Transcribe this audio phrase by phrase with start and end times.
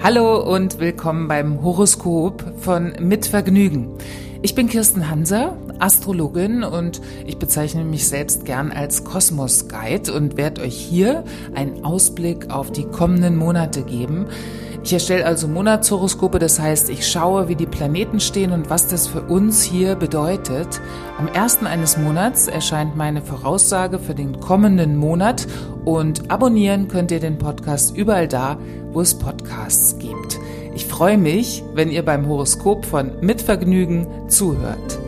[0.00, 3.98] Hallo und willkommen beim Horoskop von Mit Vergnügen.
[4.42, 10.36] Ich bin Kirsten Hanser, Astrologin und ich bezeichne mich selbst gern als Kosmos Guide und
[10.36, 14.26] werde euch hier einen Ausblick auf die kommenden Monate geben.
[14.84, 19.06] Ich erstelle also Monatshoroskope, das heißt, ich schaue, wie die Planeten stehen und was das
[19.06, 20.80] für uns hier bedeutet.
[21.18, 25.46] Am ersten eines Monats erscheint meine Voraussage für den kommenden Monat
[25.84, 28.58] und abonnieren könnt ihr den Podcast überall da,
[28.92, 30.38] wo es Podcasts gibt.
[30.74, 35.07] Ich freue mich, wenn ihr beim Horoskop von Mitvergnügen zuhört.